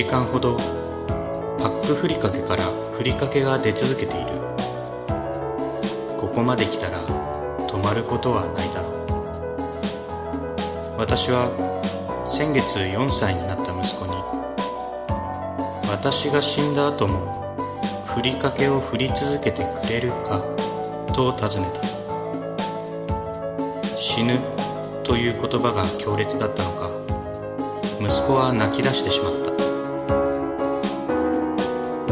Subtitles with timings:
[0.00, 0.56] 時間ほど
[1.58, 4.30] パックふりかけからふりかけが出続けている。
[6.16, 6.98] ここまで来たら
[7.68, 8.88] 止まることはないだろ
[10.96, 10.96] う。
[10.96, 11.50] 私は
[12.24, 14.14] 先月4歳になった息子に
[15.90, 17.54] 私が死んだ後も
[18.06, 20.40] ふりかけを振り続けてくれるか
[21.12, 21.82] と尋ねた。
[23.98, 24.40] 死ぬ
[25.04, 26.88] という言葉が強烈だったのか
[28.00, 29.49] 息子は泣き出してしまった。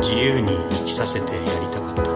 [0.00, 2.08] 自由に生きさせてやりたかった。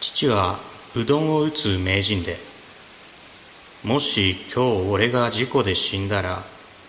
[0.00, 0.58] 父は
[0.94, 2.38] うどんを打つ名人で
[3.84, 6.42] もし今日俺が事故で死んだら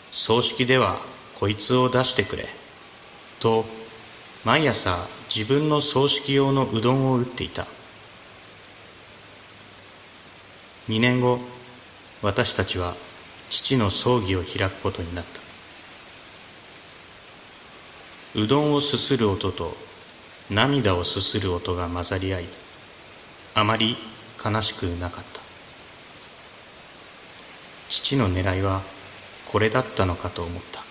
[0.10, 0.98] 葬式では
[1.40, 2.46] こいつを出してくれ。
[3.40, 3.66] と
[4.44, 7.68] 毎朝自分の葬式用のうどんを打っていた。
[10.90, 11.40] 2年後
[12.24, 12.96] 私たちは
[13.50, 15.42] 父の葬儀を開くことになった。
[18.40, 19.76] うどんをすする音と
[20.50, 22.46] 涙をすする音が混ざり合い
[23.54, 23.96] あまり
[24.44, 25.42] 悲しくなかった。
[27.90, 28.82] 父の狙いは
[29.46, 30.87] これだったのかと思った。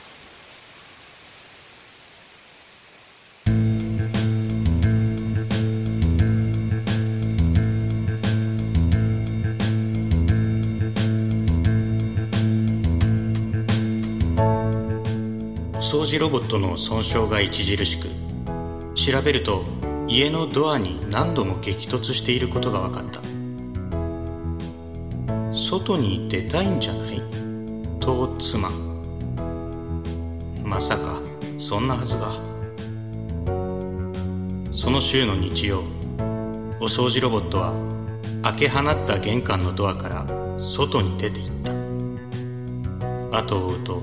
[15.96, 18.08] 掃除ロボットの損傷が著しく
[18.94, 19.64] 調べると
[20.06, 23.22] 家のドアに何度も激突していることが分かった。
[25.50, 27.22] 外に出たいんじゃない？
[27.98, 28.68] と妻。
[30.62, 31.18] まさか
[31.56, 32.30] そんなはずが。
[34.70, 35.80] その週の日曜
[36.78, 37.72] お掃除ロボットは
[38.42, 40.26] 開け放った玄関のドアから
[40.58, 41.50] 外に出て行っ
[43.32, 43.38] た。
[43.38, 44.02] 後を追うと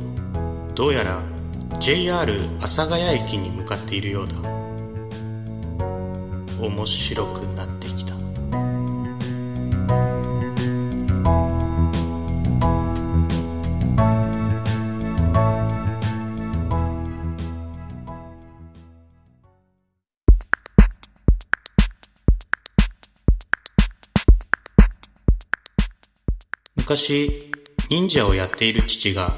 [0.74, 1.22] どうやら
[1.80, 4.36] JR 阿佐ヶ谷駅に向かっているようだ。
[6.60, 8.14] 面白くなってきた。
[26.78, 27.52] 昔
[27.90, 29.34] 忍者をやっている父が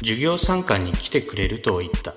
[0.00, 2.14] 授業参観に来てくれると言った。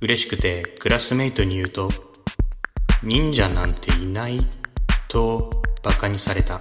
[0.00, 1.88] 嬉しくてクラスメイトに言うと
[3.02, 4.38] 忍者なんていない
[5.08, 5.50] と
[5.84, 6.60] 馬鹿にされた。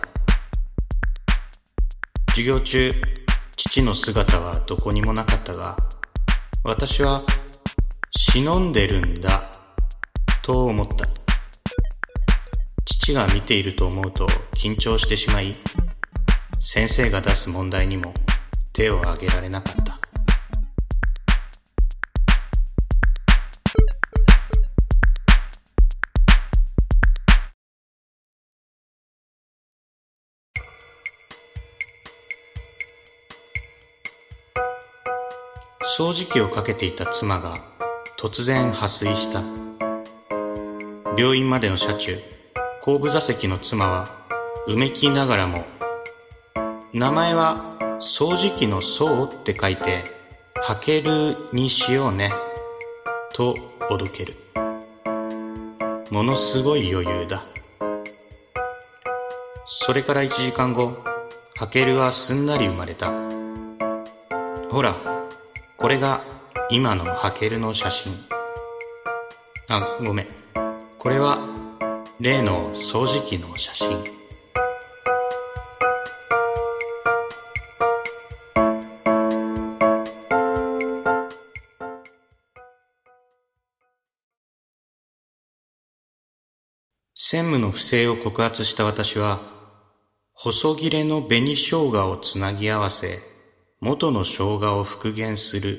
[2.30, 2.94] 授業中
[3.58, 5.78] 父の姿はどこにもなかったが
[6.64, 7.22] 私は
[8.12, 9.44] 忍んでるんだ
[10.44, 11.08] と思った。
[12.86, 15.56] 父が見ていると思うと緊張してしまい
[16.60, 18.14] 先生が出す問題にも
[18.74, 20.00] 手を挙げられなかった。
[35.98, 37.58] 掃除機をかけていた妻が
[38.18, 39.44] 突然破水した。
[41.16, 42.18] 病院までの車中
[42.82, 44.08] 後部座席の妻は
[44.68, 45.64] うめきながらも
[46.92, 47.73] 名前は
[48.06, 50.04] 掃除機の掃って書いて、
[50.56, 51.10] はける
[51.54, 52.32] にしようね、
[53.34, 53.56] と
[53.90, 54.34] おどける。
[56.12, 57.42] ものすごい余裕だ。
[59.66, 60.98] それから1時間後、
[61.56, 63.10] はけるはすんなり生まれた。
[64.70, 64.94] ほら、
[65.78, 66.20] これが
[66.70, 68.12] 今のはけるの写真。
[69.70, 70.28] あ、ごめん。
[71.00, 71.38] これは
[72.20, 74.23] 例の掃除機の写真。
[87.16, 89.40] 専務の不正を告発した私は、
[90.34, 93.20] 細切れの紅生姜をつなぎ合わせ、
[93.82, 95.78] 元の生姜を復元する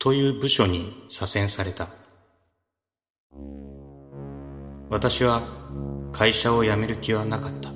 [0.00, 1.86] という部署に左遷された。
[4.90, 5.40] 私は
[6.12, 7.70] 会社を辞める気はなかった。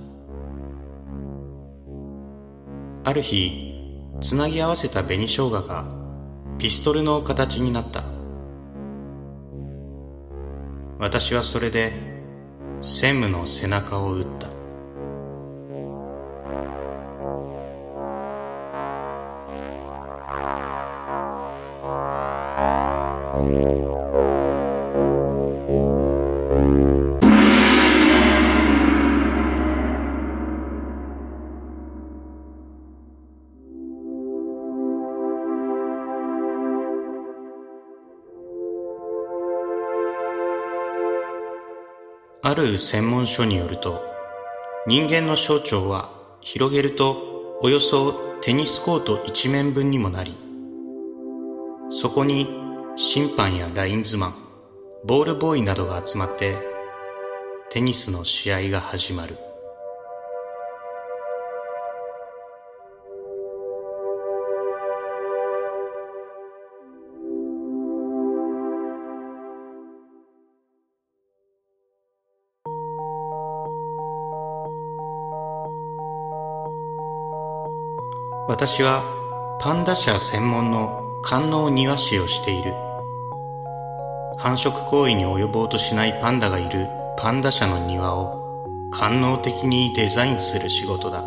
[3.09, 3.73] ある日、
[4.21, 5.85] つなぎ合わせた紅生姜が
[6.59, 8.03] ピストルの形になった。
[10.99, 12.10] 私はそれで
[12.83, 14.60] 専務の背中を打った。
[42.51, 44.03] ある専門書によると、
[44.85, 46.11] 人間の小腸は
[46.41, 50.37] 広げるとおよそテニスコート一面分にもなり、
[51.91, 52.49] そこに
[52.97, 54.35] 審判やラインズマン、
[55.05, 56.57] ボールボーイなどが集まって
[57.71, 59.37] テニスの試合が始まる。
[78.49, 79.03] 私は
[79.61, 82.73] パンダ舎専門の官能庭師をしている。
[84.39, 86.89] 繁殖行為に及ぼうとしないパンダがいる
[87.19, 91.23] パンダ舎の庭を官能的にデザインする仕事だ。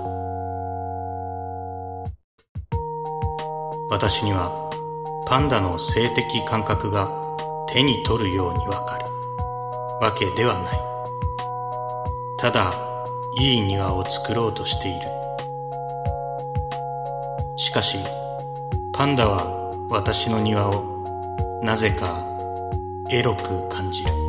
[3.89, 4.51] 私には
[5.27, 7.07] パンダの性的感覚が
[7.67, 9.05] 手に取るようにわかる
[10.01, 10.93] わけではない。
[12.39, 12.73] ただ、
[13.39, 15.22] いい庭を作ろうとしている。
[17.73, 17.97] しかし、
[18.93, 20.83] パンダは私の庭を
[21.63, 22.05] なぜか
[23.09, 24.22] エロく感じる。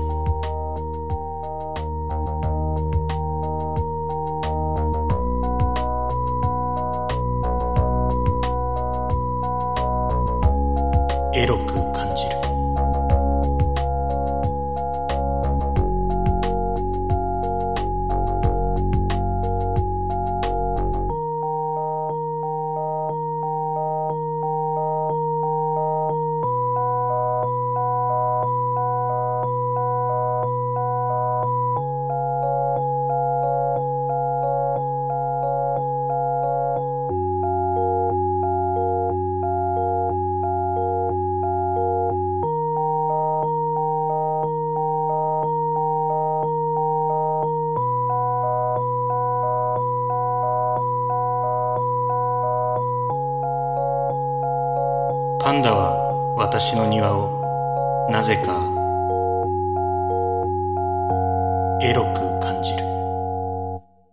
[55.44, 58.62] パンダは私の庭をなぜか
[61.82, 62.33] エロく